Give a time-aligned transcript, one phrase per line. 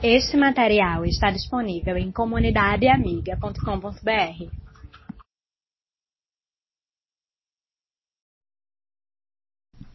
[0.00, 4.48] Este material está disponível em comunidadeamiga.com.br.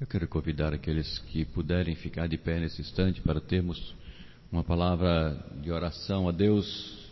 [0.02, 3.96] Eu quero convidar aqueles que puderem ficar de pé nesse instante para termos
[4.52, 7.10] uma palavra de oração a Deus,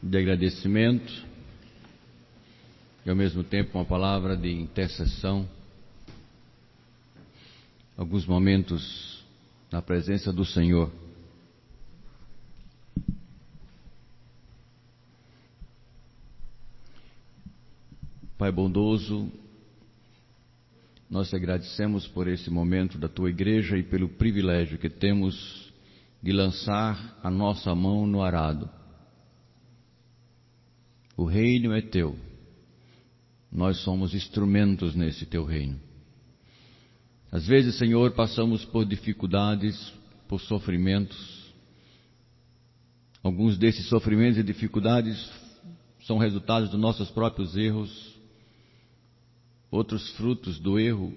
[0.00, 1.12] de agradecimento
[3.04, 5.44] e ao mesmo tempo uma palavra de intercessão.
[7.96, 9.24] Alguns momentos
[9.72, 11.05] na presença do Senhor.
[18.46, 19.28] Pai bondoso,
[21.10, 25.72] nós te agradecemos por esse momento da tua igreja e pelo privilégio que temos
[26.22, 28.70] de lançar a nossa mão no arado.
[31.16, 32.16] O reino é teu.
[33.50, 35.80] Nós somos instrumentos nesse teu reino.
[37.32, 39.92] Às vezes, Senhor, passamos por dificuldades,
[40.28, 41.52] por sofrimentos.
[43.24, 45.28] Alguns desses sofrimentos e dificuldades
[46.04, 48.14] são resultados dos nossos próprios erros
[49.76, 51.14] outros frutos do erro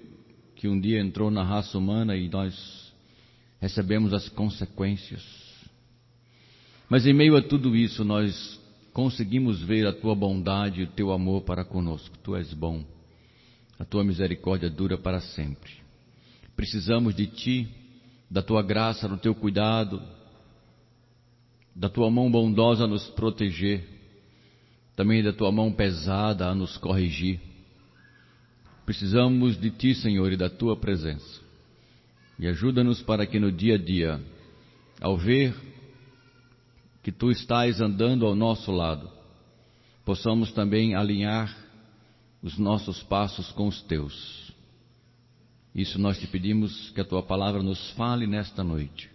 [0.54, 2.92] que um dia entrou na raça humana e nós
[3.60, 5.24] recebemos as consequências.
[6.88, 8.60] Mas em meio a tudo isso, nós
[8.92, 12.18] conseguimos ver a tua bondade e o teu amor para conosco.
[12.18, 12.84] Tu és bom,
[13.78, 15.72] a tua misericórdia dura para sempre.
[16.54, 17.68] Precisamos de ti,
[18.30, 20.02] da tua graça, do teu cuidado,
[21.74, 23.88] da tua mão bondosa a nos proteger,
[24.94, 27.40] também da tua mão pesada a nos corrigir.
[28.90, 31.40] Precisamos de Ti, Senhor, e da Tua presença.
[32.36, 34.20] E ajuda-nos para que no dia a dia,
[35.00, 35.54] ao ver
[37.00, 39.08] que Tu estás andando ao nosso lado,
[40.04, 41.56] possamos também alinhar
[42.42, 44.52] os nossos passos com os Teus.
[45.72, 49.08] Isso nós te pedimos que a Tua palavra nos fale nesta noite.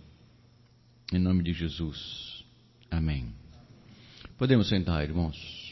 [1.11, 2.45] Em nome de Jesus.
[2.89, 3.27] Amém.
[4.37, 5.64] Podemos sentar, irmãos.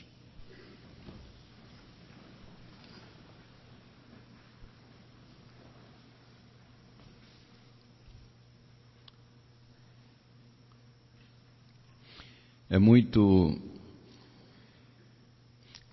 [12.73, 13.55] É muito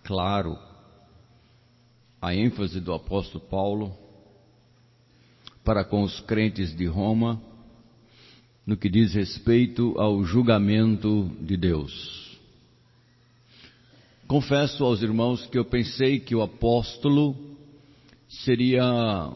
[0.02, 0.58] claro
[2.22, 3.94] a ênfase do apóstolo Paulo
[5.62, 7.38] para com os crentes de Roma
[8.64, 12.38] no que diz respeito ao julgamento de Deus.
[14.26, 17.36] Confesso aos irmãos que eu pensei que o apóstolo
[18.26, 19.30] seria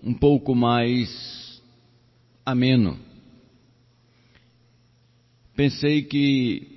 [0.00, 1.60] um pouco mais
[2.46, 2.96] ameno.
[5.56, 6.73] Pensei que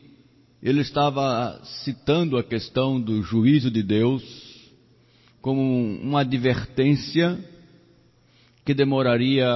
[0.62, 4.23] ele estava citando a questão do juízo de Deus
[5.41, 7.38] como uma advertência
[8.66, 9.47] que demoraria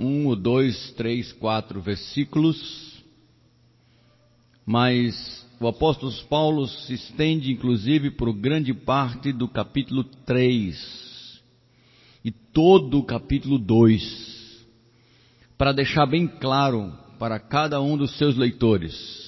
[0.00, 3.04] um dois, três, quatro versículos,
[4.64, 11.42] mas o apóstolo Paulo se estende inclusive por grande parte do capítulo 3
[12.24, 14.66] e todo o capítulo 2,
[15.56, 19.25] para deixar bem claro para cada um dos seus leitores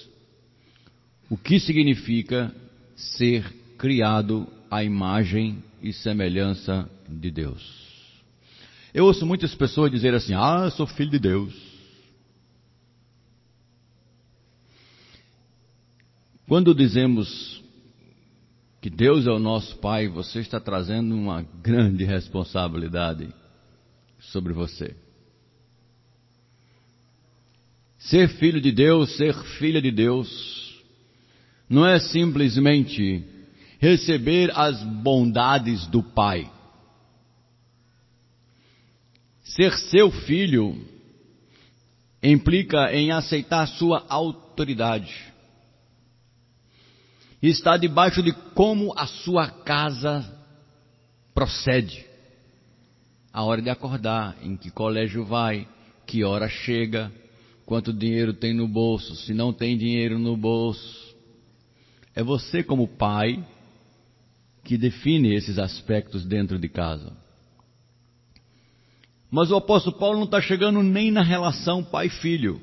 [1.28, 2.54] o que significa
[2.96, 7.88] ser criado à imagem e semelhança de Deus.
[8.92, 11.68] Eu ouço muitas pessoas dizer assim: Ah, eu sou filho de Deus.
[16.46, 17.62] Quando dizemos
[18.80, 23.28] que Deus é o nosso Pai, você está trazendo uma grande responsabilidade
[24.18, 24.96] sobre você.
[27.98, 30.67] Ser filho de Deus, ser filha de Deus,
[31.68, 33.24] não é simplesmente
[33.78, 36.50] receber as bondades do Pai.
[39.44, 40.76] Ser seu filho
[42.22, 45.14] implica em aceitar sua autoridade.
[47.40, 50.36] Está debaixo de como a sua casa
[51.32, 52.04] procede.
[53.32, 55.68] A hora de acordar, em que colégio vai,
[56.04, 57.12] que hora chega,
[57.64, 61.07] quanto dinheiro tem no bolso, se não tem dinheiro no bolso,
[62.18, 63.46] é você, como pai,
[64.64, 67.16] que define esses aspectos dentro de casa.
[69.30, 72.60] Mas o apóstolo Paulo não está chegando nem na relação pai-filho.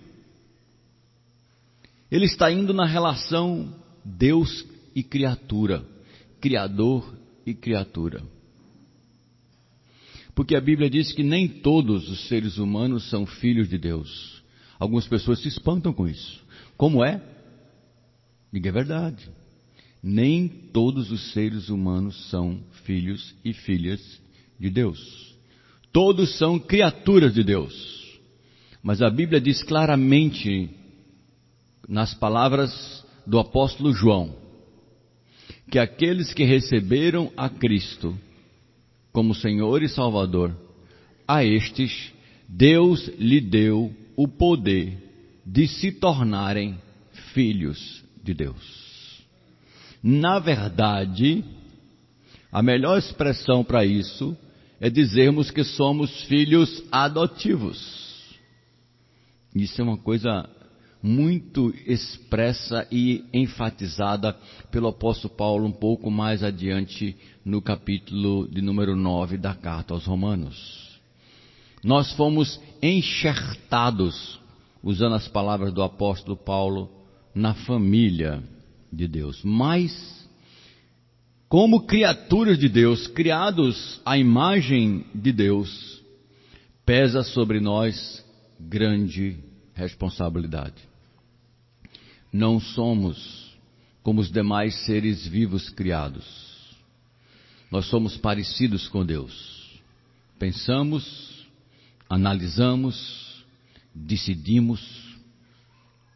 [2.11, 3.73] Ele está indo na relação
[4.03, 5.85] Deus e criatura,
[6.41, 7.15] Criador
[7.45, 8.21] e criatura.
[10.35, 14.43] Porque a Bíblia diz que nem todos os seres humanos são filhos de Deus.
[14.77, 16.43] Algumas pessoas se espantam com isso.
[16.75, 17.23] Como é?
[18.51, 19.44] Diga a verdade
[20.07, 24.21] nem todos os seres humanos são filhos e filhas
[24.59, 25.35] de Deus.
[25.91, 27.73] Todos são criaturas de Deus.
[28.83, 30.69] Mas a Bíblia diz claramente
[31.89, 34.35] nas palavras do apóstolo João,
[35.71, 38.15] que aqueles que receberam a Cristo
[39.11, 40.55] como Senhor e Salvador,
[41.27, 42.13] a estes
[42.47, 44.99] Deus lhe deu o poder
[45.43, 46.77] de se tornarem
[47.33, 48.84] filhos de Deus.
[50.07, 51.43] Na verdade,
[52.51, 54.37] a melhor expressão para isso
[54.79, 58.37] é dizermos que somos filhos adotivos.
[59.55, 60.47] Isso é uma coisa
[61.01, 64.37] muito expressa e enfatizada
[64.69, 70.05] pelo apóstolo Paulo um pouco mais adiante no capítulo de número 9 da carta aos
[70.05, 70.99] Romanos.
[71.83, 74.39] Nós fomos enxertados,
[74.83, 76.91] usando as palavras do apóstolo Paulo,
[77.33, 78.43] na família
[78.95, 79.43] de Deus.
[79.43, 80.27] Mas,
[81.49, 86.01] como criaturas de Deus, criados à imagem de Deus,
[86.85, 88.23] pesa sobre nós
[88.59, 89.37] grande
[89.73, 90.81] responsabilidade.
[92.31, 93.45] Não somos
[94.01, 96.25] como os demais seres vivos criados.
[97.71, 99.81] Nós somos parecidos com Deus.
[100.37, 101.45] Pensamos,
[102.09, 103.43] analisamos,
[103.93, 104.81] decidimos,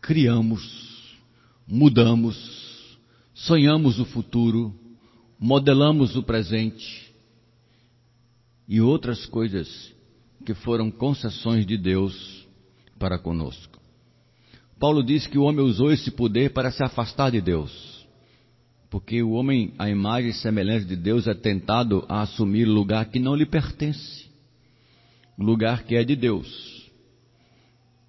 [0.02, 1.18] criamos,
[1.68, 2.59] mudamos,
[3.40, 4.74] sonhamos o futuro,
[5.40, 7.14] modelamos o presente
[8.68, 9.94] e outras coisas
[10.46, 12.48] que foram concessões de Deus
[12.98, 13.80] para conosco.
[14.80, 18.00] Paulo diz que o homem usou esse poder para se afastar de Deus.
[18.90, 23.20] Porque o homem, a imagem e semelhança de Deus, é tentado a assumir lugar que
[23.20, 24.28] não lhe pertence,
[25.38, 26.90] lugar que é de Deus.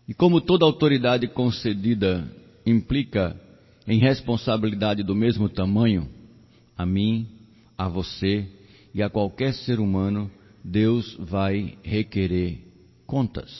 [0.08, 2.26] E como toda autoridade concedida
[2.64, 3.38] implica
[3.90, 6.08] em responsabilidade do mesmo tamanho,
[6.78, 7.26] a mim,
[7.76, 8.48] a você
[8.94, 10.30] e a qualquer ser humano,
[10.62, 12.60] Deus vai requerer
[13.04, 13.50] contas.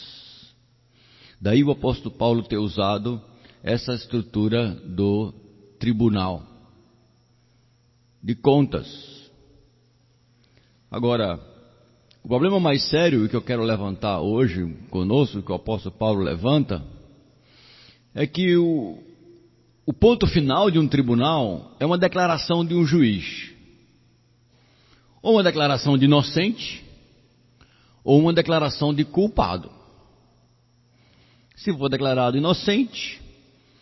[1.41, 3.21] Daí o apóstolo Paulo ter usado
[3.61, 5.35] essa estrutura do
[5.81, 6.47] tribunal
[8.23, 8.89] de contas.
[10.89, 11.41] Agora,
[12.23, 16.85] o problema mais sério que eu quero levantar hoje conosco, que o apóstolo Paulo levanta,
[18.15, 19.10] é que o,
[19.91, 23.51] o ponto final de um tribunal é uma declaração de um juiz.
[25.21, 26.85] Ou uma declaração de inocente,
[28.05, 29.69] ou uma declaração de culpado.
[31.57, 33.21] Se for declarado inocente,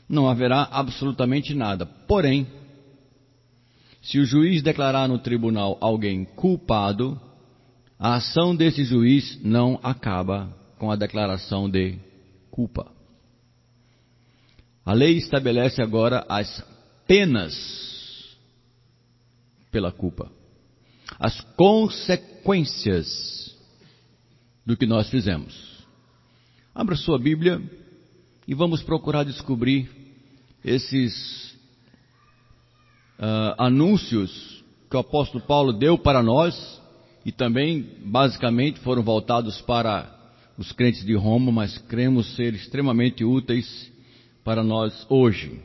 [0.08, 1.84] não haverá absolutamente nada.
[1.84, 2.46] Porém,
[4.00, 7.20] se o juiz declarar no tribunal alguém culpado,
[7.98, 11.98] a ação desse juiz não acaba com a declaração de
[12.50, 12.97] culpa.
[14.88, 16.64] A lei estabelece agora as
[17.06, 17.54] penas
[19.70, 20.32] pela culpa,
[21.18, 23.54] as consequências
[24.64, 25.84] do que nós fizemos.
[26.74, 27.60] Abra sua Bíblia
[28.46, 29.90] e vamos procurar descobrir
[30.64, 31.52] esses
[33.18, 36.80] uh, anúncios que o apóstolo Paulo deu para nós
[37.26, 40.10] e também, basicamente, foram voltados para
[40.56, 43.97] os crentes de Roma, mas cremos ser extremamente úteis
[44.48, 45.62] para nós hoje.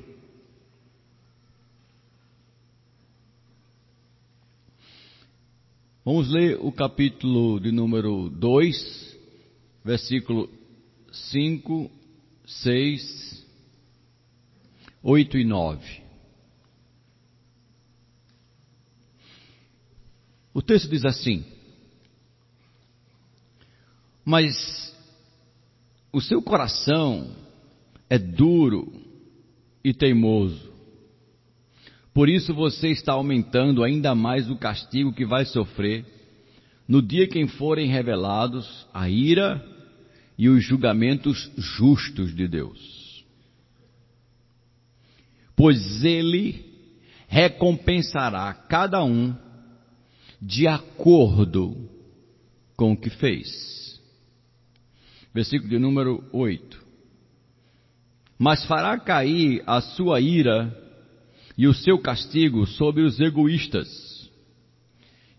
[6.04, 9.18] Vamos ler o capítulo de número 2,
[9.86, 10.50] versículo
[11.14, 11.90] 5,
[12.46, 13.48] 6,
[15.02, 16.04] 8 e 9.
[20.54, 21.46] O texto diz assim:
[24.26, 24.94] Mas
[26.12, 27.43] o seu coração
[28.10, 28.92] é duro
[29.84, 30.72] e teimoso.
[32.14, 36.06] Por isso você está aumentando ainda mais o castigo que vai sofrer
[36.88, 39.64] no dia que forem revelados a ira
[40.38, 43.26] e os julgamentos justos de Deus.
[45.56, 46.66] Pois ele
[47.28, 49.36] recompensará cada um
[50.42, 51.90] de acordo
[52.76, 54.02] com o que fez.
[55.34, 56.83] Versículo de número 8.
[58.44, 60.78] Mas fará cair a sua ira
[61.58, 64.30] e o seu castigo sobre os egoístas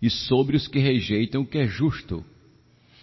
[0.01, 2.25] e sobre os que rejeitam o que é justo,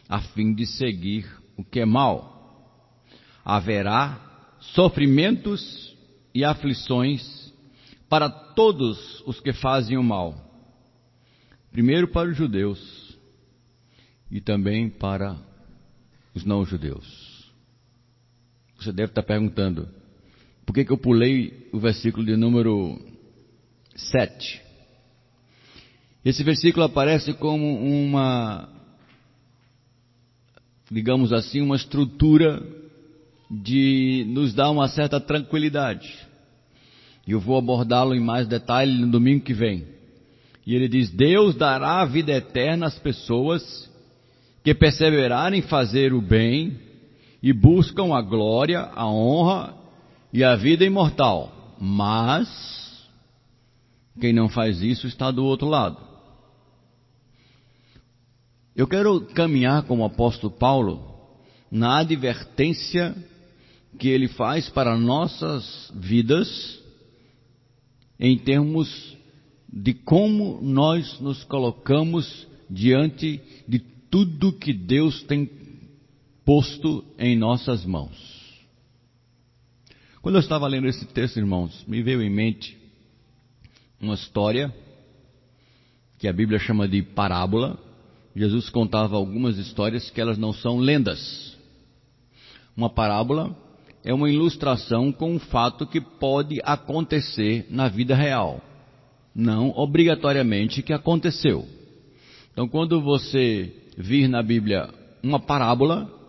[0.09, 2.81] a fim de seguir o que é mal.
[3.45, 5.95] Haverá sofrimentos
[6.33, 7.53] e aflições
[8.09, 10.33] para todos os que fazem o mal.
[11.71, 13.15] Primeiro para os judeus
[14.31, 15.37] e também para
[16.33, 17.30] os não-judeus.
[18.81, 19.87] Você deve estar perguntando,
[20.65, 22.99] por que, que eu pulei o versículo de número
[23.95, 24.59] 7?
[26.25, 28.67] Esse versículo aparece como uma
[30.89, 32.59] digamos assim, uma estrutura
[33.51, 36.11] de nos dar uma certa tranquilidade.
[37.27, 39.85] E eu vou abordá-lo em mais detalhe no domingo que vem.
[40.65, 43.87] E ele diz: Deus dará a vida eterna às pessoas
[44.63, 46.89] que perseverarem em fazer o bem
[47.41, 49.75] e buscam a glória, a honra
[50.31, 51.51] e a vida imortal.
[51.79, 52.47] Mas
[54.19, 55.97] quem não faz isso está do outro lado.
[58.75, 61.11] Eu quero caminhar como o apóstolo Paulo
[61.69, 63.15] na advertência
[63.97, 66.79] que ele faz para nossas vidas
[68.19, 69.17] em termos
[69.71, 75.45] de como nós nos colocamos diante de tudo que Deus tem
[76.45, 78.41] posto em nossas mãos.
[80.21, 82.77] Quando eu estava lendo esse texto, irmãos, me veio em mente
[83.99, 84.73] uma história
[86.19, 87.79] que a Bíblia chama de parábola.
[88.35, 91.57] Jesus contava algumas histórias que elas não são lendas.
[92.77, 93.55] Uma parábola
[94.03, 98.61] é uma ilustração com um fato que pode acontecer na vida real,
[99.33, 101.67] não obrigatoriamente que aconteceu.
[102.51, 104.89] Então, quando você vir na Bíblia
[105.23, 106.20] uma parábola,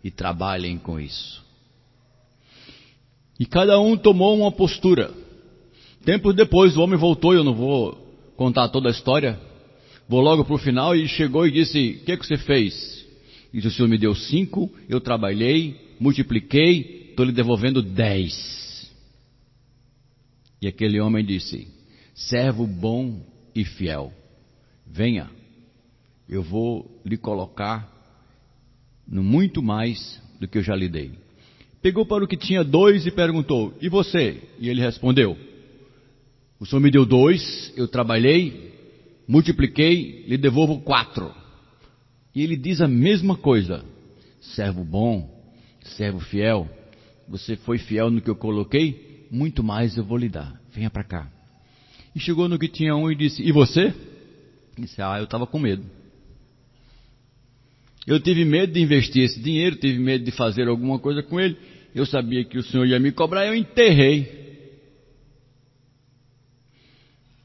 [0.03, 1.43] e trabalhem com isso.
[3.39, 5.11] E cada um tomou uma postura.
[6.05, 7.93] Tempos depois o homem voltou, eu não vou
[8.37, 9.39] contar toda a história,
[10.09, 13.07] vou logo para o final, e chegou e disse: O que, é que você fez?
[13.53, 18.91] E o senhor me deu cinco, eu trabalhei, multipliquei, estou lhe devolvendo dez.
[20.63, 21.69] E aquele homem disse:
[22.29, 23.21] servo bom
[23.55, 24.13] e fiel,
[24.87, 25.31] venha,
[26.29, 27.89] eu vou lhe colocar
[29.07, 31.13] no muito mais do que eu já lhe dei.
[31.83, 34.43] Pegou para o que tinha dois e perguntou: E você?
[34.59, 35.37] E ele respondeu:
[36.59, 38.75] O senhor me deu dois, eu trabalhei,
[39.27, 41.35] multipliquei, lhe devolvo quatro.
[42.35, 43.85] E ele diz a mesma coisa:
[44.41, 45.43] Servo bom,
[45.83, 46.69] servo fiel,
[47.27, 50.61] você foi fiel no que eu coloquei, muito mais eu vou lhe dar.
[50.73, 51.40] Venha para cá.
[52.15, 53.95] E chegou no que tinha um e disse: E você?
[54.79, 55.85] disse: Ah, eu estava com medo.
[58.07, 61.57] Eu tive medo de investir esse dinheiro, tive medo de fazer alguma coisa com ele.
[61.95, 64.41] Eu sabia que o Senhor ia me cobrar, eu enterrei.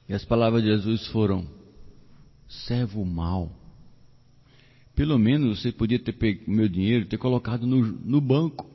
[0.07, 1.45] E as palavras de Jesus foram:
[2.48, 3.51] servo mau.
[4.95, 8.69] Pelo menos você podia ter pego meu dinheiro, ter colocado no, no banco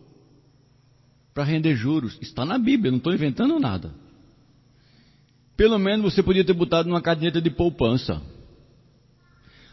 [1.32, 2.18] para render juros.
[2.20, 3.94] Está na Bíblia, não estou inventando nada.
[5.60, 8.22] Pelo menos você podia ter botado numa caderneta de poupança.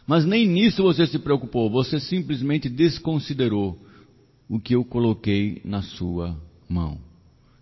[0.06, 3.80] Mas nem nisso você se preocupou, você simplesmente desconsiderou
[4.46, 7.00] o que eu coloquei na sua mão.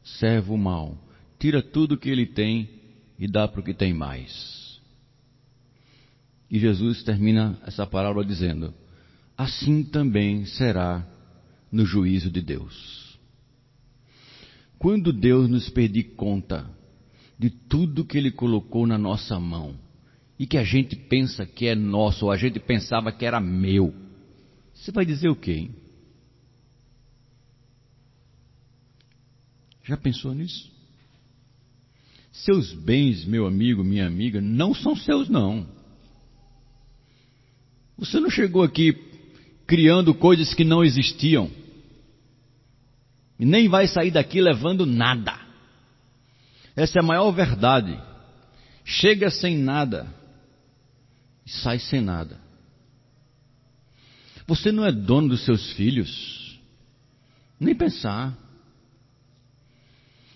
[0.02, 0.98] Servo mau,
[1.38, 2.68] tira tudo o que ele tem
[3.16, 4.80] e dá para o que tem mais.
[6.50, 8.74] E Jesus termina essa parábola dizendo:
[9.38, 11.06] Assim também será
[11.70, 13.20] no juízo de Deus.
[14.80, 16.74] Quando Deus nos pedir conta
[17.38, 19.74] de tudo que Ele colocou na nossa mão
[20.38, 23.94] e que a gente pensa que é nosso ou a gente pensava que era meu.
[24.74, 25.52] Você vai dizer o quê?
[25.52, 25.74] Hein?
[29.82, 30.70] Já pensou nisso?
[32.32, 35.66] Seus bens, meu amigo, minha amiga, não são seus, não.
[37.96, 38.92] Você não chegou aqui
[39.66, 41.50] criando coisas que não existiam.
[43.38, 45.45] E nem vai sair daqui levando nada.
[46.76, 47.98] Essa é a maior verdade.
[48.84, 50.06] Chega sem nada
[51.44, 52.38] e sai sem nada.
[54.46, 56.60] Você não é dono dos seus filhos.
[57.58, 58.36] Nem pensar.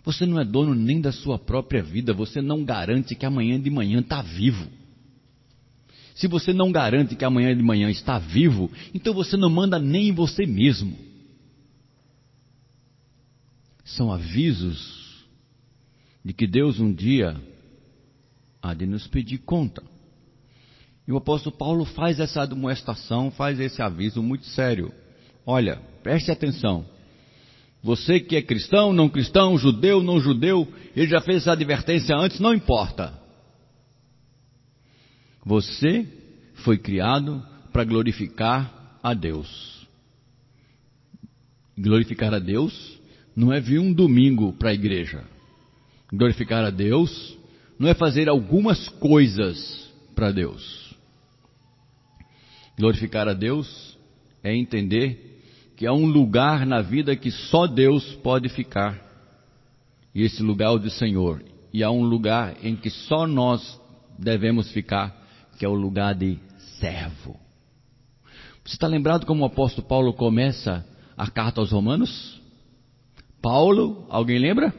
[0.03, 2.15] Você não é dono nem da sua própria vida.
[2.15, 4.67] Você não garante que amanhã de manhã está vivo.
[6.15, 10.09] Se você não garante que amanhã de manhã está vivo, então você não manda nem
[10.09, 10.97] em você mesmo.
[13.85, 15.10] São avisos
[16.25, 17.37] de que Deus um dia
[18.63, 19.83] há de nos pedir conta.
[21.07, 24.93] E o apóstolo Paulo faz essa admoestação, faz esse aviso muito sério.
[25.45, 26.85] Olha, preste atenção.
[27.83, 32.39] Você que é cristão, não cristão, judeu, não judeu, ele já fez essa advertência antes,
[32.39, 33.19] não importa.
[35.45, 36.07] Você
[36.57, 39.89] foi criado para glorificar a Deus.
[41.77, 43.01] Glorificar a Deus
[43.35, 45.25] não é vir um domingo para a igreja.
[46.13, 47.39] Glorificar a Deus
[47.79, 50.95] não é fazer algumas coisas para Deus.
[52.79, 53.99] Glorificar a Deus
[54.43, 55.41] é entender
[55.77, 59.01] que há um lugar na vida que só Deus pode ficar.
[60.15, 61.43] E esse lugar é o do Senhor.
[61.73, 63.81] E há um lugar em que só nós
[64.19, 65.17] devemos ficar,
[65.59, 66.39] que é o lugar de
[66.79, 67.39] servo.
[68.65, 70.85] Você está lembrado como o apóstolo Paulo começa
[71.17, 72.41] a carta aos Romanos?
[73.41, 74.75] Paulo, alguém lembra?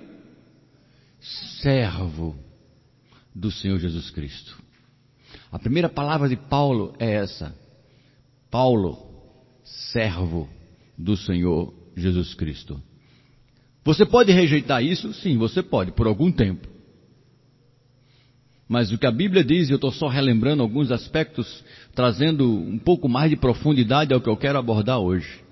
[1.61, 2.35] Servo
[3.33, 4.57] do Senhor Jesus Cristo.
[5.51, 7.55] A primeira palavra de Paulo é essa.
[8.49, 8.97] Paulo,
[9.63, 10.49] servo
[10.97, 12.81] do Senhor Jesus Cristo.
[13.83, 15.13] Você pode rejeitar isso?
[15.13, 16.67] Sim, você pode, por algum tempo.
[18.67, 21.63] Mas o que a Bíblia diz, eu estou só relembrando alguns aspectos,
[21.93, 25.43] trazendo um pouco mais de profundidade ao que eu quero abordar hoje.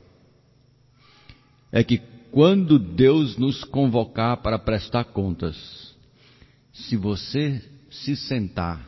[1.72, 5.96] É que quando Deus nos convocar para prestar contas,
[6.72, 8.88] se você se sentar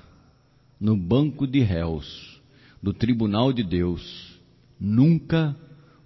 [0.80, 2.40] no banco de réus
[2.82, 4.40] do tribunal de Deus,
[4.80, 5.56] nunca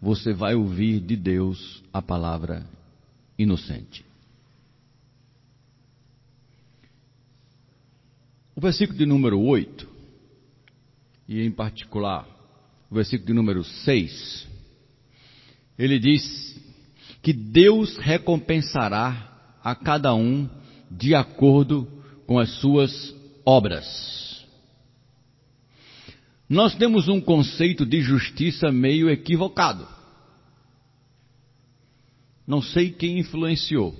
[0.01, 2.67] você vai ouvir de Deus a palavra
[3.37, 4.05] inocente.
[8.55, 9.87] O versículo de número 8,
[11.27, 12.27] e em particular
[12.89, 14.47] o versículo de número 6,
[15.77, 16.54] ele diz
[17.25, 20.47] que Deus recompensará a cada um
[20.91, 21.87] de acordo
[22.27, 24.45] com as suas obras.
[26.47, 29.87] Nós temos um conceito de justiça meio equivocado.
[32.45, 33.95] Não sei quem influenciou,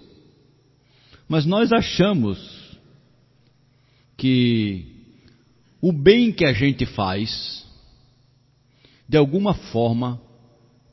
[1.28, 2.78] mas nós achamos
[4.16, 4.86] que
[5.82, 7.66] o bem que a gente faz,
[9.10, 10.22] de alguma forma,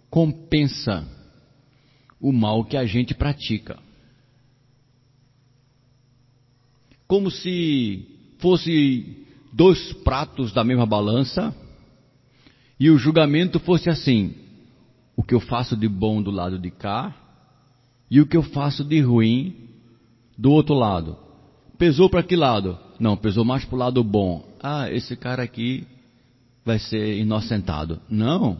[0.08, 1.06] compensa
[2.22, 3.78] o mal que a gente pratica.
[7.08, 8.06] Como se
[8.38, 11.54] fosse dois pratos da mesma balança
[12.78, 14.34] e o julgamento fosse assim:
[15.16, 17.14] o que eu faço de bom do lado de cá
[18.08, 19.68] e o que eu faço de ruim
[20.38, 21.16] do outro lado.
[21.76, 22.78] Pesou para que lado?
[23.00, 24.48] Não, pesou mais para o lado bom.
[24.62, 25.84] Ah, esse cara aqui
[26.64, 28.00] vai ser inocentado.
[28.08, 28.56] Não.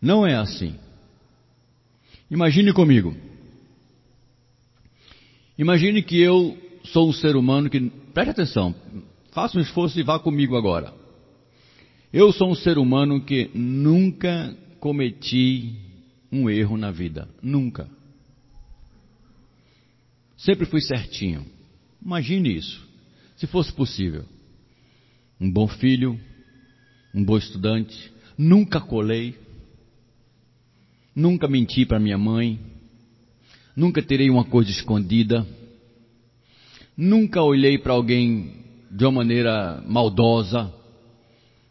[0.00, 0.74] Não é assim.
[2.30, 3.16] Imagine comigo.
[5.58, 7.80] Imagine que eu sou um ser humano que.
[8.14, 8.74] Preste atenção.
[9.32, 10.94] Faça um esforço e vá comigo agora.
[12.12, 15.74] Eu sou um ser humano que nunca cometi
[16.30, 17.28] um erro na vida.
[17.42, 17.88] Nunca.
[20.36, 21.46] Sempre fui certinho.
[22.02, 22.90] Imagine isso
[23.40, 24.26] se fosse possível.
[25.40, 26.20] Um bom filho,
[27.14, 29.34] um bom estudante, nunca colei,
[31.14, 32.58] nunca menti para minha mãe,
[33.74, 35.46] nunca terei uma coisa escondida,
[36.96, 38.52] nunca olhei para alguém
[38.90, 40.72] de uma maneira maldosa,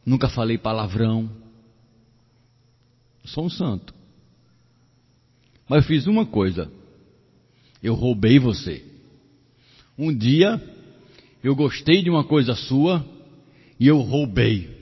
[0.05, 1.29] nunca falei palavrão.
[3.25, 3.93] Sou um santo.
[5.67, 6.71] Mas eu fiz uma coisa.
[7.83, 8.83] Eu roubei você.
[9.97, 10.61] Um dia
[11.43, 13.05] eu gostei de uma coisa sua
[13.79, 14.77] e eu roubei.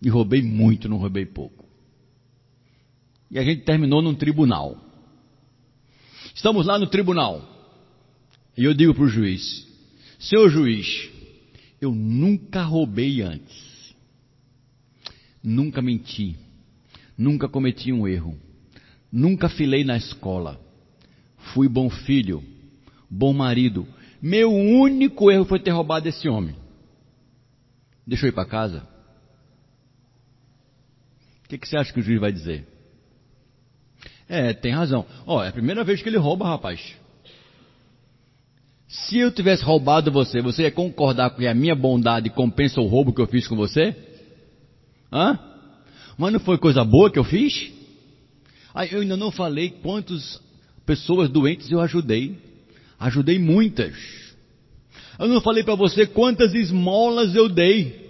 [0.00, 1.65] E roubei muito, não roubei pouco.
[3.30, 4.76] E a gente terminou num tribunal.
[6.34, 7.42] Estamos lá no tribunal.
[8.56, 9.66] E eu digo para o juiz:
[10.18, 11.10] Senhor juiz,
[11.80, 13.94] eu nunca roubei antes.
[15.42, 16.36] Nunca menti.
[17.16, 18.38] Nunca cometi um erro.
[19.10, 20.60] Nunca filei na escola.
[21.54, 22.42] Fui bom filho
[23.10, 23.86] bom marido.
[24.20, 26.56] Meu único erro foi ter roubado esse homem.
[28.06, 28.86] Deixa eu ir para casa.
[31.44, 32.66] O que, que, você acha que o juiz vai dizer?
[34.28, 35.06] É, tem razão.
[35.26, 36.80] Ó, oh, é a primeira vez que ele rouba, rapaz.
[38.88, 43.12] Se eu tivesse roubado você, você ia concordar que a minha bondade compensa o roubo
[43.12, 43.94] que eu fiz com você?
[45.12, 45.38] Hã?
[46.16, 47.72] Mas não foi coisa boa que eu fiz?
[48.74, 50.40] Ah, eu ainda não falei quantas
[50.84, 52.38] pessoas doentes eu ajudei.
[52.98, 53.94] Ajudei muitas.
[55.18, 58.06] Eu não falei para você quantas esmolas eu dei.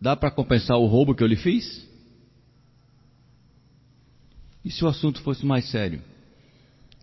[0.00, 1.86] Dá para compensar o roubo que eu lhe fiz?
[4.64, 6.02] E se o assunto fosse mais sério?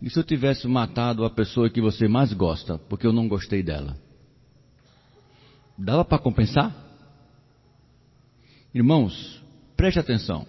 [0.01, 3.63] E se eu tivesse matado a pessoa que você mais gosta, porque eu não gostei
[3.63, 3.97] dela?
[5.77, 6.75] Dava para compensar?
[8.73, 9.41] Irmãos,
[9.75, 10.45] preste atenção.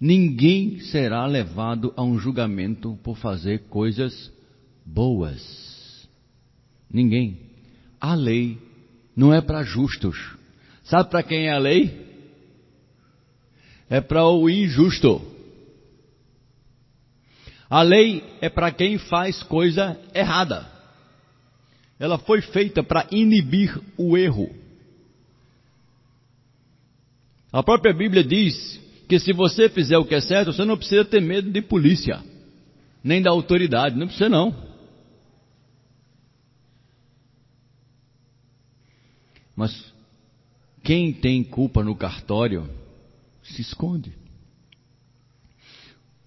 [0.00, 4.32] Ninguém será levado a um julgamento por fazer coisas
[4.84, 6.08] boas.
[6.90, 7.38] Ninguém.
[8.00, 8.58] A lei
[9.14, 10.16] não é para justos.
[10.84, 12.06] Sabe para quem é a lei?
[13.90, 15.20] É para o injusto.
[17.68, 20.66] A lei é para quem faz coisa errada.
[21.98, 24.48] Ela foi feita para inibir o erro.
[27.52, 31.04] A própria Bíblia diz que se você fizer o que é certo, você não precisa
[31.04, 32.22] ter medo de polícia,
[33.02, 34.54] nem da autoridade, não precisa não.
[39.56, 39.92] Mas
[40.84, 42.70] quem tem culpa no cartório
[43.42, 44.12] se esconde.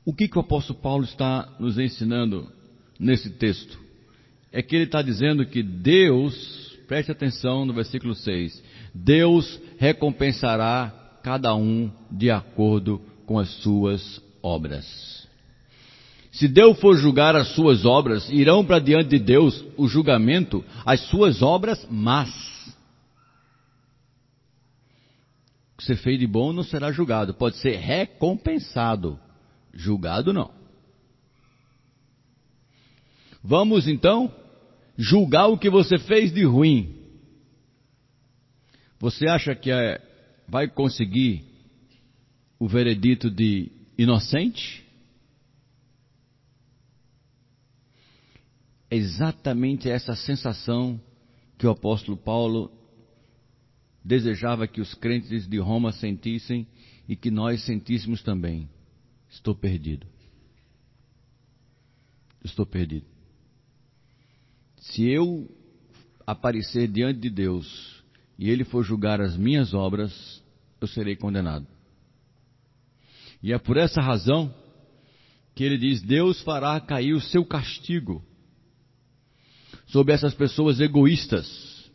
[0.03, 2.51] O que, que o apóstolo Paulo está nos ensinando
[2.99, 3.79] nesse texto?
[4.51, 11.55] É que ele está dizendo que Deus, preste atenção no versículo 6, Deus recompensará cada
[11.55, 15.21] um de acordo com as suas obras.
[16.31, 21.01] Se Deus for julgar as suas obras, irão para diante de Deus o julgamento, as
[21.01, 22.29] suas obras más.
[25.73, 29.19] O que você fez de bom não será julgado, pode ser recompensado.
[29.73, 30.51] Julgado não.
[33.43, 34.33] Vamos então
[34.97, 36.95] julgar o que você fez de ruim.
[38.99, 39.99] Você acha que é,
[40.47, 41.43] vai conseguir
[42.59, 44.85] o veredito de inocente?
[48.91, 51.01] É exatamente essa sensação
[51.57, 52.71] que o apóstolo Paulo
[54.03, 56.67] desejava que os crentes de Roma sentissem
[57.07, 58.69] e que nós sentíssemos também.
[59.31, 60.05] Estou perdido.
[62.43, 63.05] Estou perdido.
[64.77, 65.49] Se eu
[66.27, 68.03] aparecer diante de Deus
[68.37, 70.43] e Ele for julgar as minhas obras,
[70.79, 71.65] eu serei condenado.
[73.41, 74.53] E é por essa razão
[75.55, 78.23] que ele diz: Deus fará cair o seu castigo
[79.87, 81.89] sobre essas pessoas egoístas.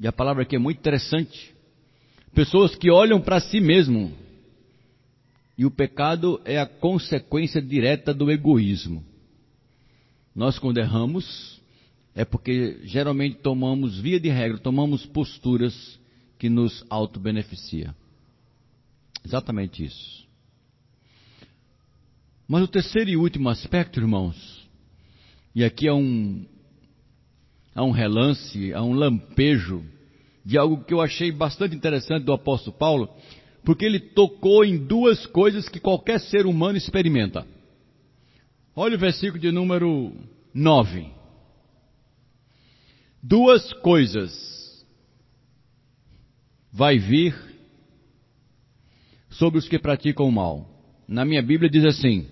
[0.00, 1.54] E a palavra aqui é muito interessante.
[2.34, 4.16] Pessoas que olham para si mesmo
[5.56, 9.04] e o pecado é a consequência direta do egoísmo.
[10.34, 11.60] Nós, quando erramos,
[12.14, 16.00] é porque geralmente tomamos, via de regra, tomamos posturas
[16.38, 17.94] que nos auto-beneficia.
[19.24, 20.26] Exatamente isso.
[22.48, 24.68] Mas o terceiro e último aspecto, irmãos,
[25.54, 26.44] e aqui é um,
[27.74, 29.84] é um relance, é um lampejo
[30.44, 33.08] de algo que eu achei bastante interessante do apóstolo Paulo,
[33.64, 37.46] porque ele tocou em duas coisas que qualquer ser humano experimenta.
[38.74, 40.12] Olha o versículo de número
[40.52, 41.12] 9.
[43.22, 44.84] Duas coisas
[46.72, 47.36] vai vir
[49.30, 50.68] sobre os que praticam o mal.
[51.06, 52.26] Na minha Bíblia diz assim: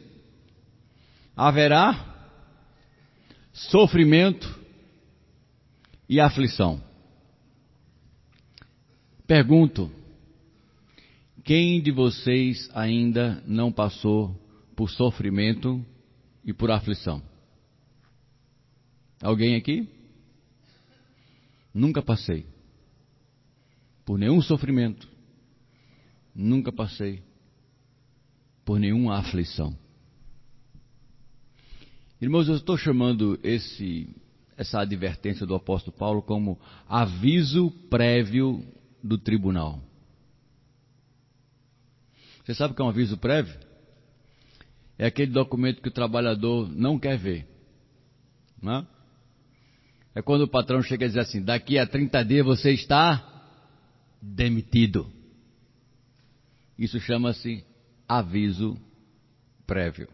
[1.37, 2.07] haverá
[3.53, 4.59] sofrimento
[6.09, 6.83] e aflição.
[9.27, 10.00] Pergunto:
[11.45, 14.35] quem de vocês ainda não passou
[14.77, 15.85] por sofrimento
[16.45, 17.23] e por aflição?
[19.23, 19.89] Alguém aqui?
[21.73, 22.47] Nunca passei
[24.05, 25.09] por nenhum sofrimento.
[26.35, 27.23] Nunca passei
[28.65, 29.77] por nenhuma aflição.
[32.21, 34.09] Irmãos, eu estou chamando esse,
[34.57, 38.63] essa advertência do apóstolo Paulo como aviso prévio
[39.03, 39.81] do tribunal.
[42.51, 43.55] Você sabe o que é um aviso prévio?
[44.99, 47.47] É aquele documento que o trabalhador não quer ver.
[48.61, 48.87] Não é?
[50.17, 53.25] é quando o patrão chega a dizer assim: daqui a 30 dias você está
[54.21, 55.07] demitido.
[56.77, 57.65] Isso chama-se
[58.09, 58.77] aviso
[59.65, 60.09] prévio.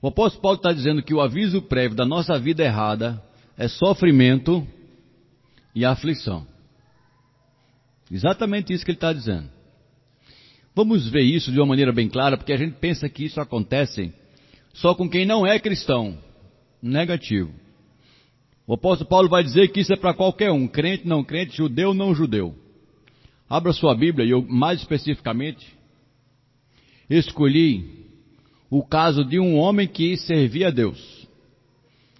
[0.00, 3.20] O apóstolo Paulo está dizendo que o aviso prévio da nossa vida errada
[3.58, 4.64] é sofrimento
[5.74, 6.46] e aflição.
[8.08, 9.55] Exatamente isso que ele está dizendo.
[10.76, 14.12] Vamos ver isso de uma maneira bem clara, porque a gente pensa que isso acontece
[14.74, 16.18] só com quem não é cristão.
[16.82, 17.50] Negativo.
[18.66, 21.94] O apóstolo Paulo vai dizer que isso é para qualquer um, crente, não crente, judeu,
[21.94, 22.54] não judeu.
[23.48, 25.66] Abra sua Bíblia e eu, mais especificamente,
[27.08, 28.04] escolhi
[28.68, 31.26] o caso de um homem que servia a Deus.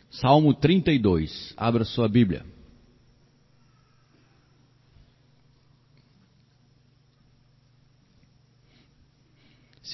[0.08, 1.52] Salmo 32.
[1.58, 2.42] Abra sua Bíblia.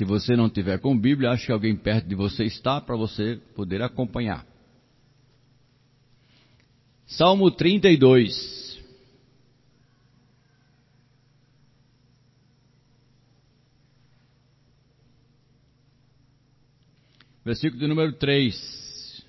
[0.03, 3.37] Se você não tiver com Bíblia, acho que alguém perto de você está para você
[3.55, 4.45] poder acompanhar.
[7.07, 8.83] Salmo 32.
[17.45, 19.25] Versículo de número 3.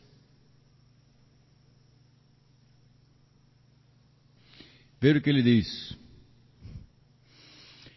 [5.00, 6.03] Veja o que ele diz.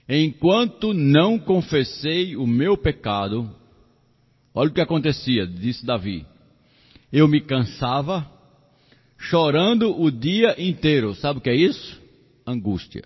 [0.08, 3.50] Enquanto não confessei o meu pecado,
[4.54, 6.24] olha o que acontecia, disse Davi.
[7.12, 8.30] Eu me cansava,
[9.18, 11.14] chorando o dia inteiro.
[11.14, 12.00] Sabe o que é isso?
[12.46, 13.04] Angústia.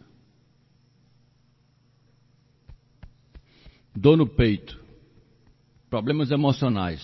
[3.95, 4.81] Dor no peito
[5.91, 7.03] problemas emocionais.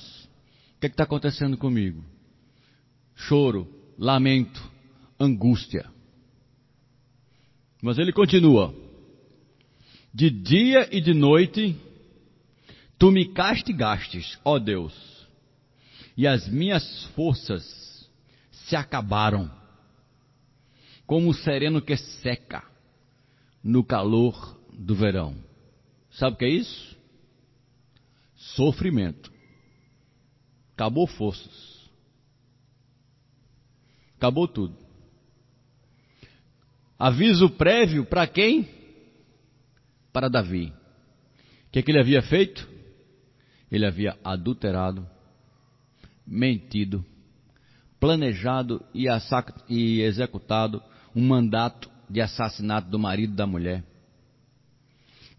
[0.77, 2.03] O que é está acontecendo comigo?
[3.17, 3.67] Choro,
[3.99, 4.63] lamento,
[5.19, 5.91] angústia.
[7.83, 8.73] Mas ele continua:
[10.17, 11.77] De dia e de noite
[12.99, 14.95] tu me castigastes, ó Deus,
[16.17, 18.11] e as minhas forças
[18.51, 19.51] se acabaram,
[21.07, 22.65] como o sereno que seca
[23.63, 25.37] no calor do verão.
[26.13, 26.97] Sabe o que é isso?
[28.35, 29.31] sofrimento.
[30.73, 31.91] Acabou forças.
[34.17, 34.79] Acabou tudo.
[36.99, 38.76] Aviso prévio para quem?
[40.17, 40.73] Para Davi.
[41.69, 42.67] O que, é que ele havia feito?
[43.71, 45.07] Ele havia adulterado,
[46.27, 47.05] mentido,
[48.01, 49.09] planejado e,
[49.69, 50.83] e executado
[51.15, 53.85] um mandato de assassinato do marido da mulher.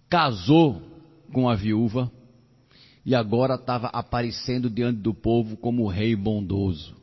[0.08, 0.80] Casou
[1.34, 2.12] com a viúva,
[3.04, 6.96] e agora estava aparecendo diante do povo como o rei bondoso,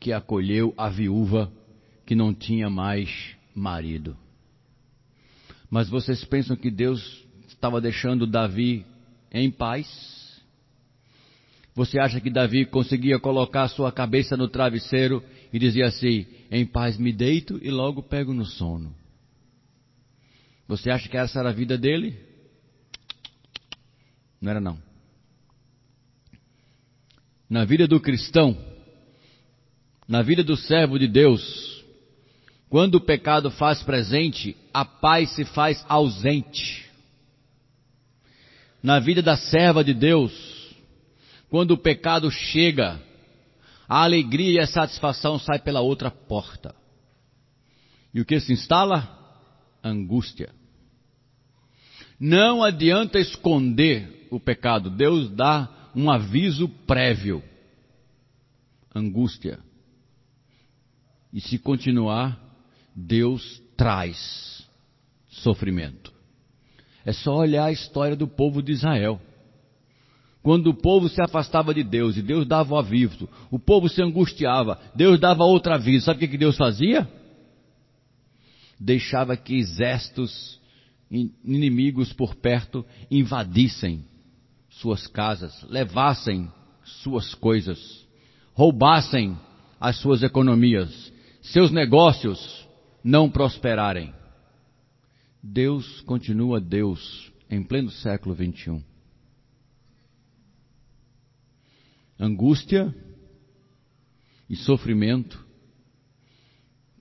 [0.00, 1.52] que acolheu a viúva
[2.06, 4.16] que não tinha mais marido.
[5.70, 8.84] Mas vocês pensam que Deus estava deixando Davi
[9.30, 9.86] em paz?
[11.74, 16.98] Você acha que Davi conseguia colocar sua cabeça no travesseiro e dizia assim: em paz
[16.98, 18.92] me deito e logo pego no sono?
[20.66, 22.18] Você acha que essa era a vida dele?
[24.40, 24.78] Não era não.
[27.48, 28.56] Na vida do cristão,
[30.08, 31.69] na vida do servo de Deus,
[32.70, 36.88] quando o pecado faz presente, a paz se faz ausente.
[38.80, 40.32] Na vida da serva de Deus,
[41.50, 43.02] quando o pecado chega,
[43.88, 46.72] a alegria e a satisfação saem pela outra porta.
[48.14, 49.18] E o que se instala?
[49.82, 50.54] Angústia.
[52.20, 57.42] Não adianta esconder o pecado, Deus dá um aviso prévio.
[58.94, 59.58] Angústia.
[61.32, 62.49] E se continuar,
[63.00, 64.68] Deus traz
[65.28, 66.12] sofrimento.
[67.04, 69.20] É só olhar a história do povo de Israel.
[70.42, 74.02] Quando o povo se afastava de Deus e Deus dava o aviso, o povo se
[74.02, 76.06] angustiava, Deus dava outro aviso.
[76.06, 77.08] Sabe o que Deus fazia?
[78.78, 80.58] Deixava que exércitos
[81.44, 84.04] inimigos por perto invadissem
[84.68, 86.50] suas casas, levassem
[86.84, 88.06] suas coisas,
[88.54, 89.36] roubassem
[89.78, 92.68] as suas economias, seus negócios
[93.02, 94.14] não prosperarem.
[95.42, 98.82] Deus continua Deus em pleno século 21.
[102.18, 102.94] Angústia
[104.48, 105.42] e sofrimento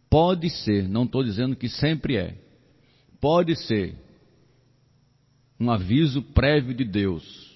[0.09, 2.37] pode ser, não estou dizendo que sempre é,
[3.19, 3.95] pode ser
[5.59, 7.49] um aviso prévio de Deus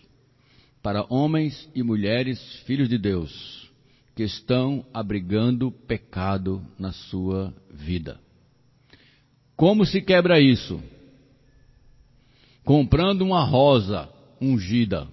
[0.81, 3.71] para homens e mulheres, filhos de Deus,
[4.13, 8.19] que estão abrigando pecado na sua vida.
[9.55, 10.81] Como se quebra isso?
[12.63, 14.09] Comprando uma rosa
[14.41, 15.07] ungida.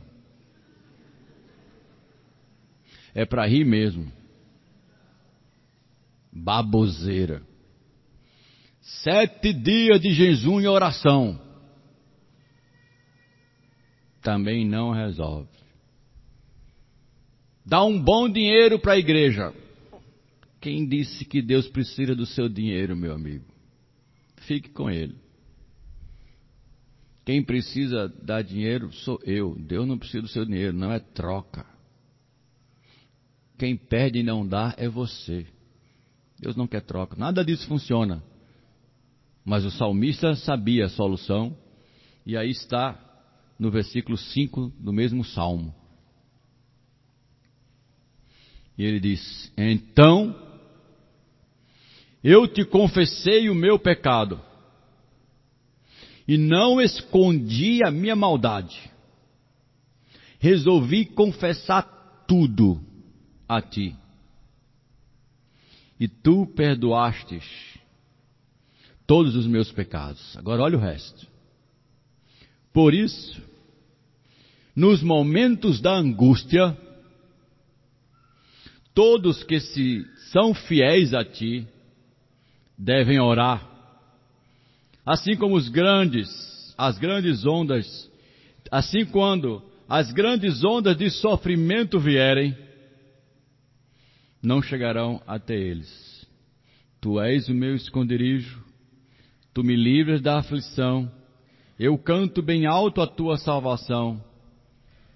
[3.15, 4.11] É para rir mesmo.
[6.33, 7.43] Baboseira.
[8.81, 11.41] Sete dias de jejum e oração.
[14.23, 15.49] Também não resolve.
[17.65, 19.53] Dá um bom dinheiro para a igreja.
[20.61, 23.50] Quem disse que Deus precisa do seu dinheiro, meu amigo?
[24.51, 25.15] Fique com ele.
[27.25, 29.55] Quem precisa dar dinheiro sou eu.
[29.55, 31.65] Deus não precisa do seu dinheiro, não é troca.
[33.57, 35.47] Quem perde e não dá é você.
[36.37, 37.15] Deus não quer troca.
[37.15, 38.25] Nada disso funciona.
[39.45, 41.57] Mas o salmista sabia a solução,
[42.27, 42.99] e aí está
[43.57, 45.73] no versículo 5 do mesmo salmo.
[48.77, 50.50] E ele diz: Então
[52.23, 54.41] eu te confessei o meu pecado
[56.29, 58.91] e não escondi a minha maldade.
[60.39, 61.83] Resolvi confessar
[62.27, 62.81] tudo
[63.49, 63.97] a ti.
[65.99, 67.45] E tu perdoastes
[69.07, 70.37] todos os meus pecados.
[70.37, 71.27] Agora olha o resto.
[72.73, 73.43] Por isso,
[74.77, 76.77] nos momentos da angústia,
[78.95, 81.67] todos que se são fiéis a ti
[82.83, 83.71] devem orar
[85.05, 86.29] assim como os grandes,
[86.79, 88.11] as grandes ondas,
[88.71, 92.57] assim quando as grandes ondas de sofrimento vierem,
[94.43, 96.27] não chegarão até eles.
[97.01, 98.63] Tu és o meu esconderijo,
[99.53, 101.11] tu me livras da aflição,
[101.79, 104.23] eu canto bem alto a tua salvação,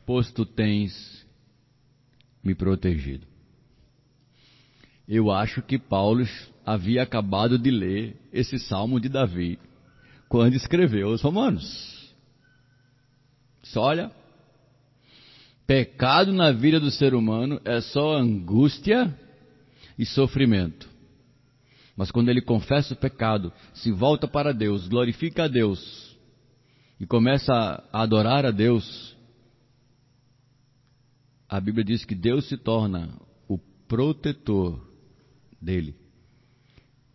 [0.04, 1.24] pois tu tens
[2.42, 3.33] me protegido.
[5.06, 6.26] Eu acho que Paulo
[6.64, 9.58] havia acabado de ler esse salmo de Davi
[10.28, 12.14] quando escreveu os Romanos.
[13.62, 14.10] Só olha,
[15.66, 19.16] pecado na vida do ser humano é só angústia
[19.98, 20.88] e sofrimento.
[21.96, 26.16] Mas quando ele confessa o pecado, se volta para Deus, glorifica a Deus
[26.98, 27.52] e começa
[27.92, 29.16] a adorar a Deus,
[31.48, 34.93] a Bíblia diz que Deus se torna o protetor
[35.64, 35.94] dele.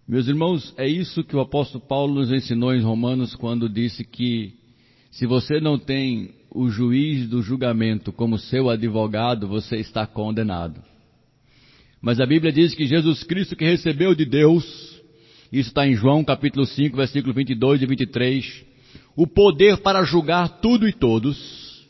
[0.07, 4.53] Meus irmãos, é isso que o apóstolo Paulo nos ensinou em Romanos quando disse que
[5.11, 10.81] se você não tem o juiz do julgamento como seu advogado, você está condenado.
[12.01, 14.65] Mas a Bíblia diz que Jesus Cristo que recebeu de Deus,
[15.51, 18.65] isso está em João capítulo 5, versículo 22 e 23,
[19.15, 21.87] o poder para julgar tudo e todos.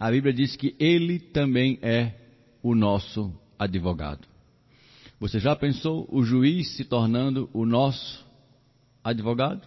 [0.00, 2.14] A Bíblia diz que ele também é
[2.62, 4.37] o nosso advogado.
[5.20, 8.24] Você já pensou o juiz se tornando o nosso
[9.02, 9.66] advogado?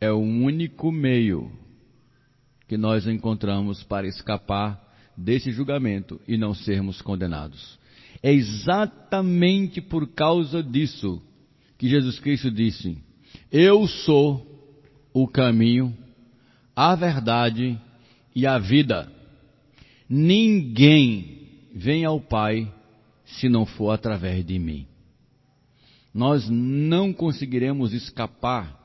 [0.00, 1.50] É o único meio
[2.68, 4.80] que nós encontramos para escapar
[5.16, 7.78] desse julgamento e não sermos condenados.
[8.22, 11.20] É exatamente por causa disso
[11.76, 12.96] que Jesus Cristo disse:
[13.50, 14.46] Eu sou
[15.12, 15.96] o caminho,
[16.76, 17.76] a verdade
[18.34, 19.10] e a vida.
[20.08, 22.72] Ninguém vem ao Pai
[23.24, 24.86] se não for através de mim.
[26.12, 28.80] Nós não conseguiremos escapar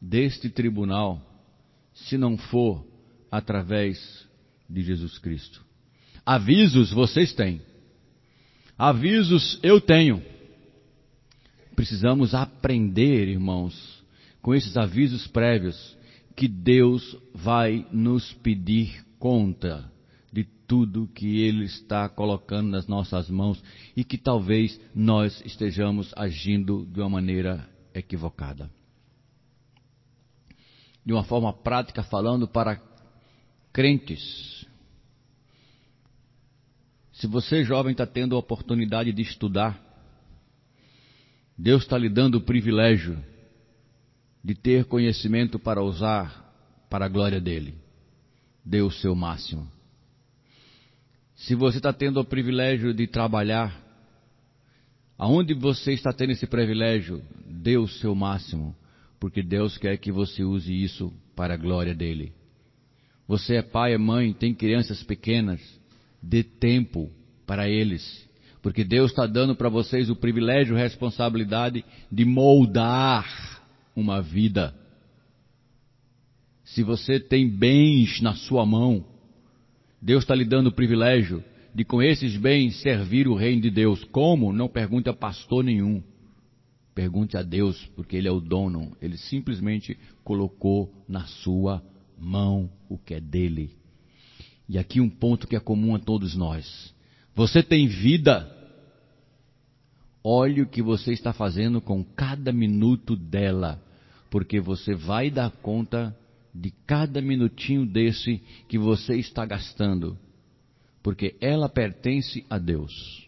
[0.00, 1.20] deste tribunal
[1.94, 2.84] se não for
[3.30, 4.26] através
[4.68, 5.64] de Jesus Cristo.
[6.24, 7.60] Avisos vocês têm.
[8.76, 10.22] Avisos eu tenho.
[11.74, 14.02] Precisamos aprender, irmãos,
[14.40, 15.96] com esses avisos prévios,
[16.36, 19.91] que Deus vai nos pedir conta
[20.72, 23.62] tudo que Ele está colocando nas nossas mãos
[23.94, 28.70] e que talvez nós estejamos agindo de uma maneira equivocada.
[31.04, 32.80] De uma forma prática, falando para
[33.70, 34.66] crentes.
[37.12, 39.78] Se você, jovem, está tendo a oportunidade de estudar,
[41.58, 43.22] Deus está lhe dando o privilégio
[44.42, 46.50] de ter conhecimento para usar
[46.88, 47.74] para a glória dele.
[48.64, 49.70] Dê o seu máximo.
[51.42, 53.76] Se você está tendo o privilégio de trabalhar,
[55.18, 58.76] aonde você está tendo esse privilégio, dê o seu máximo,
[59.18, 62.32] porque Deus quer que você use isso para a glória dele.
[63.26, 65.60] Você é pai, é mãe, tem crianças pequenas,
[66.22, 67.10] dê tempo
[67.44, 68.24] para eles,
[68.62, 73.60] porque Deus está dando para vocês o privilégio e responsabilidade de moldar
[73.96, 74.72] uma vida.
[76.62, 79.11] Se você tem bens na sua mão,
[80.02, 84.02] Deus está lhe dando o privilégio de com esses bens servir o reino de Deus.
[84.04, 84.52] Como?
[84.52, 86.02] Não pergunte a pastor nenhum.
[86.92, 88.96] Pergunte a Deus, porque Ele é o dono.
[89.00, 91.80] Ele simplesmente colocou na sua
[92.18, 93.70] mão o que é dele.
[94.68, 96.92] E aqui um ponto que é comum a todos nós.
[97.32, 98.50] Você tem vida.
[100.22, 103.80] Olhe o que você está fazendo com cada minuto dela,
[104.30, 106.16] porque você vai dar conta
[106.54, 110.18] de cada minutinho desse que você está gastando,
[111.02, 113.26] porque ela pertence a Deus.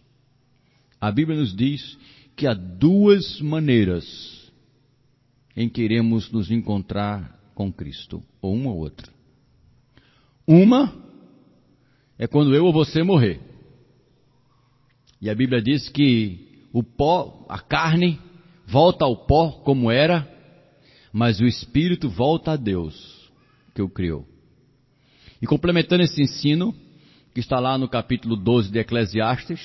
[1.00, 1.98] A Bíblia nos diz
[2.36, 4.52] que há duas maneiras
[5.56, 9.10] em que iremos nos encontrar com Cristo, ou uma ou outra.
[10.46, 10.92] Uma
[12.18, 13.40] é quando eu ou você morrer.
[15.20, 18.20] E a Bíblia diz que o pó, a carne,
[18.66, 20.28] volta ao pó como era,
[21.12, 23.13] mas o espírito volta a Deus
[23.74, 24.26] que o criou.
[25.42, 26.74] E complementando esse ensino,
[27.34, 29.60] que está lá no capítulo 12 de Eclesiastes,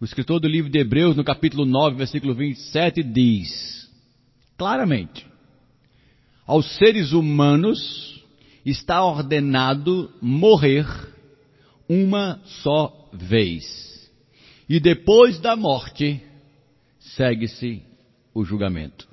[0.00, 3.90] o escritor do livro de Hebreus, no capítulo 9, versículo 27, diz
[4.56, 5.26] claramente:
[6.46, 8.22] aos seres humanos
[8.64, 10.86] está ordenado morrer
[11.88, 14.10] uma só vez.
[14.68, 16.20] E depois da morte,
[16.98, 17.82] segue-se
[18.32, 19.08] o julgamento.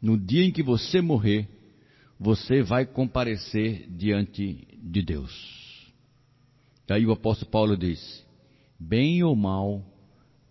[0.00, 1.48] No dia em que você morrer,
[2.18, 5.92] você vai comparecer diante de Deus.
[6.88, 8.24] Aí o apóstolo Paulo diz:
[8.78, 9.82] bem ou mal,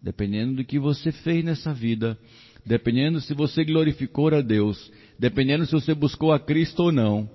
[0.01, 2.17] dependendo do que você fez nessa vida,
[2.65, 7.29] dependendo se você glorificou a Deus, dependendo se você buscou a Cristo ou não,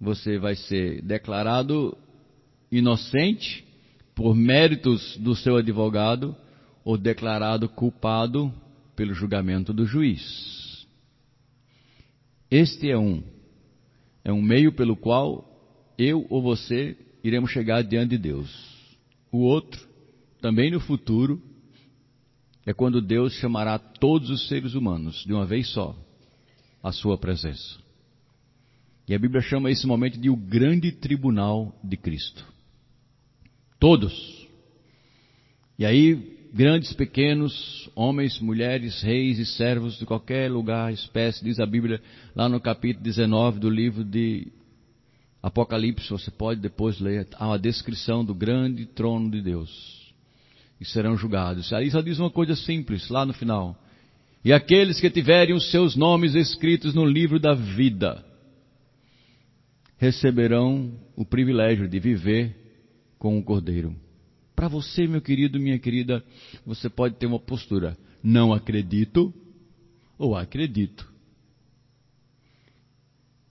[0.00, 1.96] você vai ser declarado
[2.70, 3.64] inocente
[4.14, 6.36] por méritos do seu advogado
[6.84, 8.52] ou declarado culpado
[8.94, 10.63] pelo julgamento do juiz.
[12.56, 13.20] Este é um
[14.22, 15.44] é um meio pelo qual
[15.98, 18.48] eu ou você iremos chegar diante de Deus.
[19.32, 19.84] O outro,
[20.40, 21.42] também no futuro,
[22.64, 25.96] é quando Deus chamará todos os seres humanos de uma vez só
[26.80, 27.76] à sua presença.
[29.08, 32.46] E a Bíblia chama esse momento de o grande tribunal de Cristo.
[33.80, 34.46] Todos.
[35.76, 41.66] E aí, grandes, pequenos, homens, mulheres, reis e servos de qualquer lugar, espécie, diz a
[41.66, 42.00] Bíblia
[42.32, 44.46] lá no capítulo 19 do livro de
[45.42, 50.14] Apocalipse, você pode depois ler, há uma descrição do grande trono de Deus.
[50.80, 51.72] E serão julgados.
[51.72, 53.76] Aí só diz uma coisa simples, lá no final.
[54.44, 58.24] E aqueles que tiverem os seus nomes escritos no livro da vida
[59.98, 62.54] receberão o privilégio de viver
[63.18, 64.03] com o Cordeiro.
[64.54, 66.24] Para você, meu querido, minha querida,
[66.64, 69.32] você pode ter uma postura: não acredito
[70.18, 71.12] ou acredito.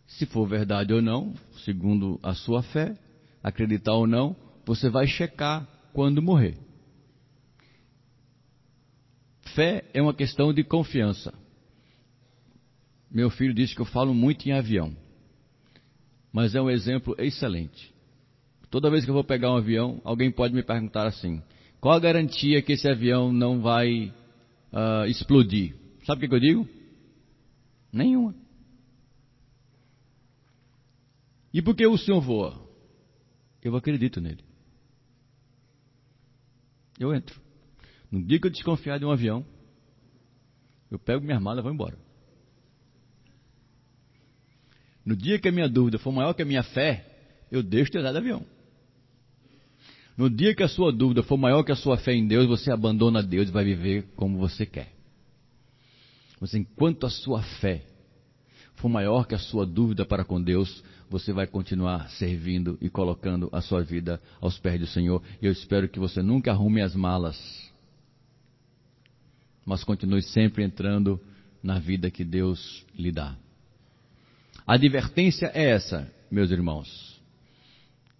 [0.07, 1.33] Se for verdade ou não,
[1.65, 2.97] segundo a sua fé,
[3.41, 4.35] acreditar ou não,
[4.65, 6.57] você vai checar quando morrer.
[9.55, 11.33] Fé é uma questão de confiança.
[13.09, 14.95] Meu filho disse que eu falo muito em avião,
[16.31, 17.92] mas é um exemplo excelente.
[18.73, 21.43] Toda vez que eu vou pegar um avião, alguém pode me perguntar assim:
[21.79, 24.11] qual a garantia que esse avião não vai
[24.71, 25.75] uh, explodir?
[26.07, 26.67] Sabe o que, eu digo?
[27.91, 28.33] Nenhuma.
[31.53, 32.67] E por que o senhor voa?
[33.61, 34.43] Eu acredito nele.
[36.99, 37.39] Eu entro.
[38.09, 39.45] No dia que eu desconfiar de um avião,
[40.89, 41.99] eu pego minha mala e vou embora.
[45.05, 47.05] No dia que a minha dúvida for maior que a minha fé,
[47.51, 48.52] eu deixo de andar de avião.
[50.15, 52.71] No dia que a sua dúvida for maior que a sua fé em Deus, você
[52.71, 54.93] abandona Deus e vai viver como você quer.
[56.39, 57.83] Mas enquanto a sua fé
[58.75, 63.49] for maior que a sua dúvida para com Deus, você vai continuar servindo e colocando
[63.51, 65.21] a sua vida aos pés do Senhor.
[65.41, 67.71] E eu espero que você nunca arrume as malas,
[69.65, 71.19] mas continue sempre entrando
[71.61, 73.35] na vida que Deus lhe dá.
[74.67, 77.12] A advertência é essa, meus irmãos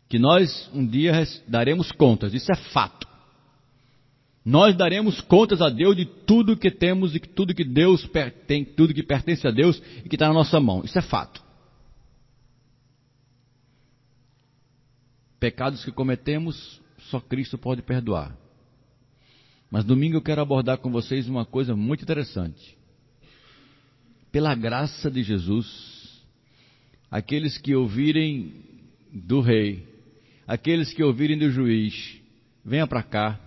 [0.09, 1.13] que nós um dia
[1.47, 3.07] daremos contas, isso é fato.
[4.45, 8.07] Nós daremos contas a Deus de tudo que temos e tudo que Deus
[8.45, 10.83] tem, tudo que pertence a Deus e que está na nossa mão.
[10.83, 11.41] Isso é fato.
[15.39, 18.35] Pecados que cometemos, só Cristo pode perdoar.
[19.71, 22.77] Mas domingo eu quero abordar com vocês uma coisa muito interessante.
[24.31, 26.21] Pela graça de Jesus,
[27.09, 28.53] aqueles que ouvirem
[29.11, 29.92] do Rei
[30.47, 32.21] aqueles que ouvirem do juiz,
[32.63, 33.39] venha para cá.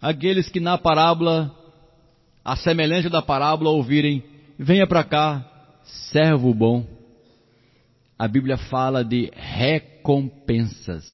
[0.00, 1.54] Aqueles que na parábola,
[2.44, 4.22] a semelhança da parábola, ouvirem,
[4.58, 6.86] venha para cá, servo bom.
[8.18, 11.12] A Bíblia fala de recompensas.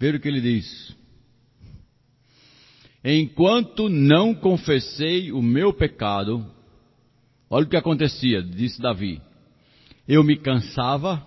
[0.00, 0.96] Veja o que ele diz.
[3.04, 6.50] Enquanto não confessei o meu pecado,
[7.50, 9.20] olha o que acontecia, disse Davi.
[10.08, 11.22] Eu me cansava,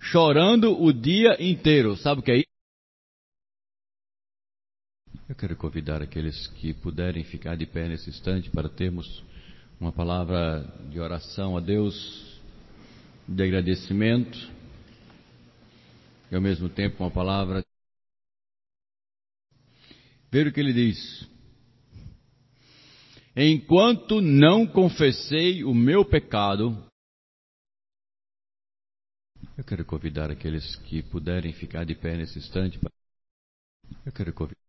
[0.00, 1.96] chorando o dia inteiro.
[1.96, 2.46] Sabe o que é isso?
[5.28, 9.24] Eu quero convidar aqueles que puderem ficar de pé nesse instante para termos
[9.80, 12.40] uma palavra de oração a Deus,
[13.28, 14.38] de agradecimento,
[16.30, 17.65] e ao mesmo tempo uma palavra.
[20.30, 21.28] Ver o que ele diz.
[23.36, 26.86] Enquanto não confessei o meu pecado,
[29.56, 32.78] eu quero convidar aqueles que puderem ficar de pé nesse instante.
[34.04, 34.65] Eu quero convidar.